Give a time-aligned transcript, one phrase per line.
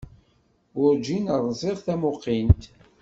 [0.77, 2.61] Warǧin ṛziɣ tamuqint.